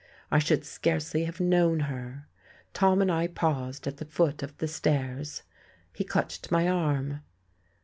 [0.31, 2.27] I should scarcely have known her.
[2.73, 5.43] Tom and I paused at the foot of the stairs.
[5.93, 7.19] He clutched my arm.